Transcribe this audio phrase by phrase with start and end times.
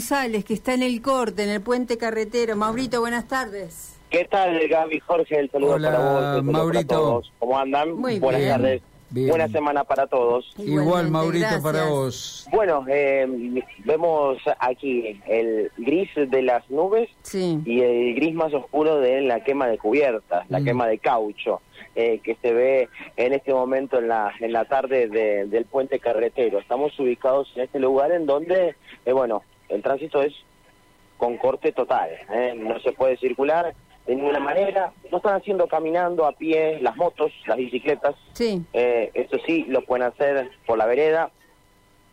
[0.00, 2.54] González, que está en el corte, en el puente carretero.
[2.54, 3.98] Maurito, buenas tardes.
[4.08, 5.00] ¿Qué tal, Gaby?
[5.00, 6.44] Jorge, el saludo Hola, para vos.
[6.44, 6.86] Maurito.
[6.86, 7.32] para todos.
[7.40, 7.94] ¿Cómo andan?
[7.96, 8.52] Muy Buenas bien.
[8.52, 8.82] tardes.
[9.10, 9.28] Bien.
[9.30, 10.54] Buena semana para todos.
[10.58, 11.62] Igual, Igualmente, Maurito, gracias.
[11.64, 12.46] para vos.
[12.52, 13.26] Bueno, eh,
[13.84, 17.58] vemos aquí el gris de las nubes Sí.
[17.64, 20.64] y el gris más oscuro de la quema de cubiertas, la Mm.
[20.66, 21.62] quema de caucho,
[21.96, 25.98] eh, que se ve en este momento en la, en la tarde de- del puente
[25.98, 26.60] carretero.
[26.60, 30.32] Estamos ubicados en este lugar en donde, eh, bueno, el tránsito es
[31.16, 32.54] con corte total, ¿eh?
[32.56, 33.74] no se puede circular
[34.06, 38.62] de ninguna manera, no están haciendo caminando a pie las motos, las bicicletas, Sí.
[38.72, 41.30] eh, eso sí, lo pueden hacer por la vereda,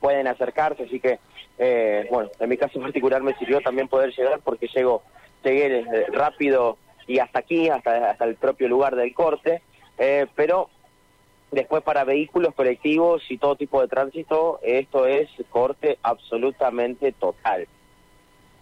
[0.00, 1.18] pueden acercarse, así que,
[1.58, 5.02] eh, bueno, en mi caso particular me sirvió también poder llegar porque llego,
[5.44, 9.62] llegué eh, rápido y hasta aquí, hasta, hasta el propio lugar del corte,
[9.98, 10.68] eh, pero
[11.50, 17.66] después para vehículos colectivos y todo tipo de tránsito, esto es corte absolutamente total.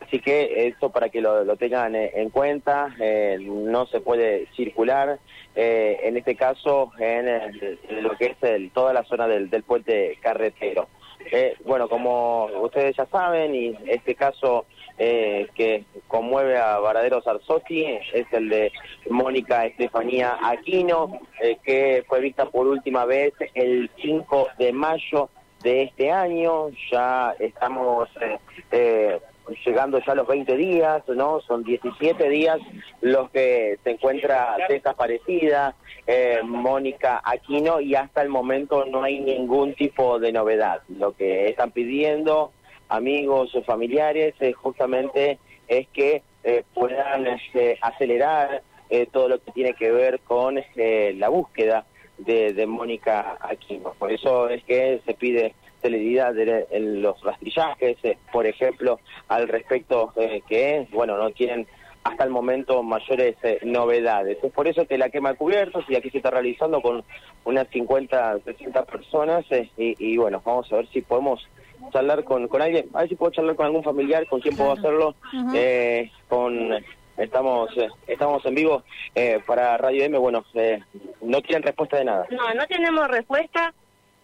[0.00, 5.18] Así que esto para que lo, lo tengan en cuenta, eh, no se puede circular,
[5.56, 9.62] eh, en este caso en, en lo que es el- toda la zona del, del
[9.62, 10.88] puente carretero.
[11.32, 14.66] Eh, bueno, como ustedes ya saben, y este caso
[14.98, 18.72] eh, que conmueve a Varadero Sarzotti es el de
[19.10, 25.30] Mónica Estefanía Aquino, eh, que fue vista por última vez el 5 de mayo
[25.62, 26.68] de este año.
[26.92, 28.38] Ya estamos eh,
[28.70, 29.20] eh,
[29.64, 31.40] llegando ya a los 20 días, ¿no?
[31.40, 32.58] Son 17 días
[33.00, 35.74] los que se encuentra desaparecida
[36.06, 40.82] eh, Mónica Aquino y hasta el momento no hay ningún tipo de novedad.
[40.88, 42.52] Lo que están pidiendo
[42.88, 49.50] amigos o familiares eh, justamente es que eh, puedan este, acelerar eh, todo lo que
[49.52, 51.86] tiene que ver con eh, la búsqueda
[52.18, 53.94] de, de Mónica Aquino.
[53.98, 55.54] Por eso es que se pide
[55.88, 61.66] celeridad de- en los rastrillajes, eh, por ejemplo, al respecto eh, que, bueno, no tienen
[62.04, 64.38] hasta el momento mayores eh, novedades.
[64.42, 67.04] Es por eso que la quema de cubiertos y aquí se está realizando con
[67.44, 71.46] unas 50, 60 personas eh, y, y, bueno, vamos a ver si podemos
[71.92, 74.72] charlar con, con alguien, a ver si puedo charlar con algún familiar, con quién puedo
[74.72, 75.14] hacerlo,
[75.54, 76.70] eh, con
[77.18, 78.82] estamos eh, estamos en vivo
[79.14, 80.80] eh, para Radio M, bueno, eh,
[81.20, 82.26] no tienen respuesta de nada.
[82.30, 83.72] No, no tenemos respuesta.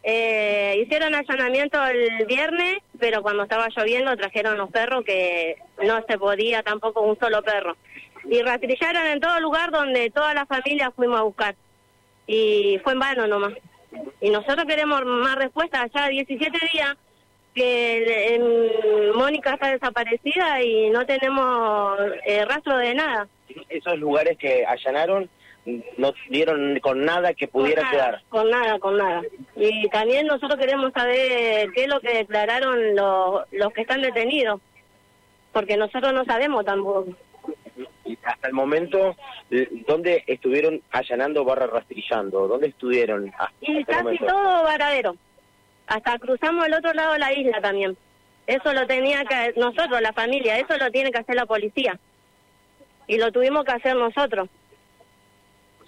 [0.02, 6.18] Eh, hicieron allanamiento el viernes, pero cuando estaba lloviendo trajeron los perros que no se
[6.18, 7.76] podía tampoco un solo perro.
[8.24, 11.54] Y rastrillaron en todo lugar donde toda la familia fuimos a buscar.
[12.26, 13.54] Y fue en vano nomás.
[14.20, 15.90] Y nosotros queremos más respuestas.
[15.94, 16.96] Ya 17 días
[17.54, 23.28] que Mónica está desaparecida y no tenemos eh, rastro de nada.
[23.68, 25.28] Esos lugares que allanaron
[25.64, 28.22] no dieron con nada que pudiera con quedar.
[28.28, 29.22] Con nada, con nada.
[29.56, 34.60] Y también nosotros queremos saber qué es lo que declararon los, los que están detenidos,
[35.52, 37.06] porque nosotros no sabemos tampoco.
[38.04, 39.14] Y hasta el momento,
[39.50, 42.48] eh, ¿dónde estuvieron allanando barra rastrillando?
[42.48, 44.26] ¿Dónde estuvieron hasta Y este casi momento?
[44.26, 45.16] todo varadero.
[45.86, 47.96] Hasta cruzamos el otro lado de la isla también.
[48.46, 51.98] Eso lo tenía que nosotros, la familia, eso lo tiene que hacer la policía.
[53.06, 54.48] Y lo tuvimos que hacer nosotros.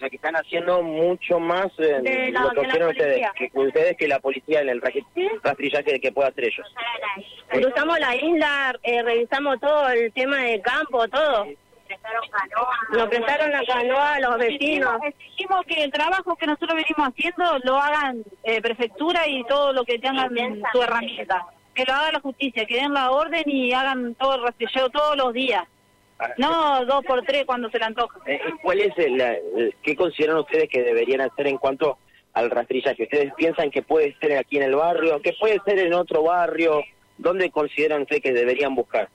[0.03, 3.33] Sea, que están haciendo mucho más eh, De la- lo que hicieron ustedes policía.
[3.37, 4.83] que, ustedes que la policía en el
[5.15, 5.29] Sí.
[5.45, 6.67] rastrillaje que pueda hacer ellos.
[7.49, 11.47] Cruzamos la isla, eh, revisamos todo el tema del campo, todo.
[12.95, 14.91] Nos prestaron la canoa a los vecinos.
[15.05, 19.73] Exigimos, exigimos que el trabajo que nosotros venimos haciendo lo hagan eh, prefectura y todo
[19.73, 20.35] lo que tengan
[20.73, 21.47] su herramienta.
[21.75, 25.17] Que lo haga la justicia, que den la orden y hagan todo el rastrilleo todos
[25.17, 25.63] los días.
[26.39, 28.19] No dos por tres cuando se le antoja.
[28.27, 31.99] Eh, ¿Cuál es el, el- qué consideran ustedes que deberían hacer en cuanto
[32.35, 33.03] al rastrillaje?
[33.05, 35.21] ¿Ustedes piensan que puede ser aquí en el barrio?
[35.23, 36.83] ¿Que puede ser en otro barrio?
[37.19, 39.09] ¿Dónde consideran ustedes que deberían buscar?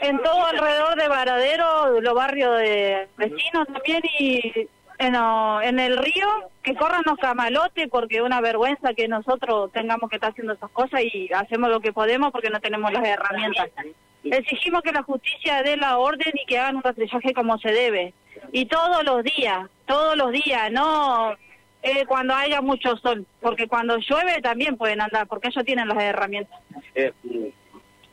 [0.00, 6.26] En todo alrededor de Varadero, los barrios de vecinos también y en, en el río,
[6.62, 10.70] que corran los camalotes porque es una vergüenza que nosotros tengamos que estar haciendo esas
[10.70, 13.70] cosas y hacemos lo que podemos porque no tenemos las herramientas.
[14.24, 18.14] Exigimos que la justicia dé la orden y que hagan un rastrillaje como se debe.
[18.52, 21.34] Y todos los días, todos los días, no
[21.82, 26.02] eh, cuando haya mucho sol, porque cuando llueve también pueden andar, porque ellos tienen las
[26.02, 26.58] herramientas.
[26.94, 27.12] Eh,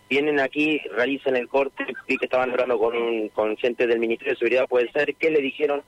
[0.10, 4.34] vienen aquí, realizan el corte, vi que estaban hablando con, un- con gente del Ministerio
[4.34, 5.82] de Seguridad, puede ser, ¿qué le dijeron?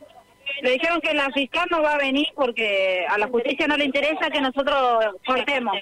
[0.61, 3.85] Le dijeron que la fiscal no va a venir porque a la justicia no le
[3.85, 5.77] interesa que nosotros cortemos,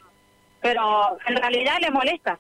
[0.61, 2.39] pero en realidad le molesta.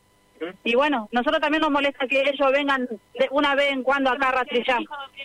[0.63, 4.29] Y bueno, nosotros también nos molesta que ellos vengan de una vez en cuando acá
[4.29, 4.81] a rastrillar.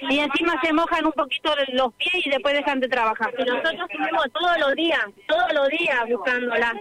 [0.09, 3.33] Y encima se mojan un poquito los pies y después dejan de trabajar.
[3.39, 6.75] Y nosotros subimos todos los días, todos los días buscándola.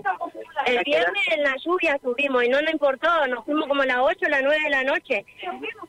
[0.65, 3.97] El viernes en la lluvia subimos y no nos importó, nos fuimos como a las
[3.99, 5.25] 8 o las 9 de la noche.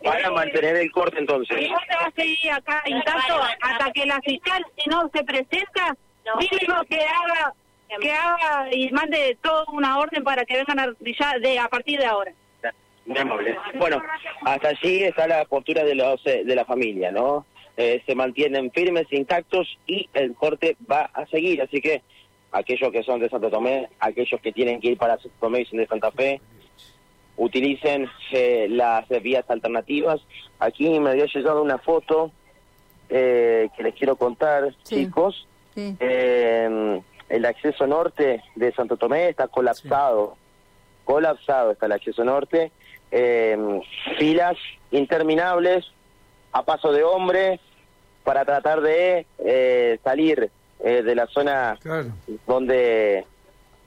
[0.05, 1.57] Van a mantener el corte entonces.
[1.61, 5.97] Y se va a seguir acá intacto hasta que la fiscal, si no se presenta,
[6.39, 7.53] mínimo que haga
[8.01, 11.99] que haga y mande toda una orden para que vengan a rastrillar de, a partir
[11.99, 12.33] de ahora.
[13.07, 13.57] Muy amable.
[13.79, 14.03] Bueno,
[14.43, 17.47] hasta allí está la postura de los eh, de la familia, ¿no?
[17.77, 21.63] Eh, se mantienen firmes, intactos y el corte va a seguir.
[21.63, 22.03] Así que
[22.51, 25.67] aquellos que son de Santo Tomé, aquellos que tienen que ir para Santo Tomé y
[25.67, 26.41] son de Santa Fe,
[27.37, 30.21] utilicen eh, las vías alternativas.
[30.59, 32.33] Aquí me había llegado una foto
[33.09, 35.05] eh, que les quiero contar, Sí.
[35.05, 35.47] chicos.
[35.75, 35.95] Sí.
[36.01, 40.37] Eh, el acceso norte de Santo Tomé está colapsado.
[41.05, 42.73] Colapsado está el acceso norte.
[43.11, 43.57] Eh,
[44.19, 44.57] filas
[44.91, 45.85] interminables
[46.53, 47.61] a paso de hombre
[48.25, 50.51] para tratar de eh, salir
[50.81, 52.09] eh, de la zona Claro.
[52.47, 53.25] donde...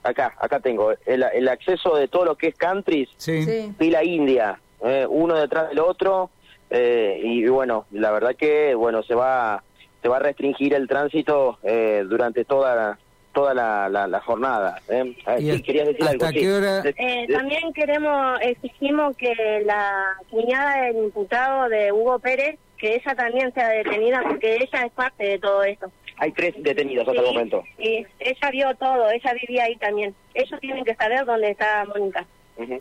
[0.01, 0.93] Acá, acá tengo.
[1.05, 3.43] El, el acceso de todo lo que es countries, Sí.
[3.43, 3.73] Sí.
[3.77, 6.29] fila india, eh, uno detrás del otro.
[6.69, 9.61] eh, y, bueno, la verdad que bueno se va
[10.01, 12.97] se va a restringir el tránsito eh, durante toda
[13.33, 14.81] toda la, la, la jornada.
[14.89, 15.15] ¿eh?
[15.25, 16.27] A ver, ¿Y sí, querías decir algo.
[16.27, 16.47] sí.
[16.47, 16.83] hora?
[16.97, 19.33] Eh, también queremos, exigimos que
[19.65, 24.91] la cuñada del imputado de Hugo Pérez, que ella también sea detenida porque ella es
[24.93, 25.91] parte de todo esto.
[26.17, 27.63] Hay tres detenidos hasta el Sí, momento.
[27.77, 30.13] Y ella vio todo, ella vivía ahí también.
[30.33, 32.25] Ellos tienen que saber dónde está Mónica.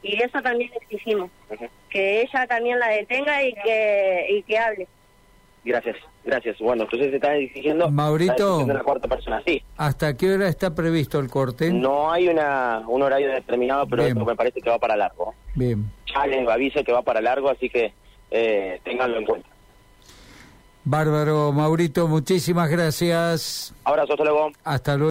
[0.02, 1.30] Y eso también exigimos,
[1.88, 4.88] que ella también la detenga y que y que hable.
[5.64, 6.58] Gracias, gracias.
[6.58, 8.66] Bueno, entonces se está exigiendo Maurito.
[8.84, 9.42] cuarta persona.
[9.46, 11.70] Sí, ¿Hasta qué hora está previsto el corte?
[11.72, 15.34] no hay una un horario determinado, pero esto me parece que va para largo.
[15.54, 15.90] Bien.
[16.14, 17.92] Ya les aviso que va para largo, así que
[18.30, 19.48] eh, ténganlo en cuenta.
[20.84, 23.74] Bárbaro, Maurito, muchísimas gracias.
[23.84, 24.50] Abrazo, hasta luego.
[24.64, 25.06] Hasta luego.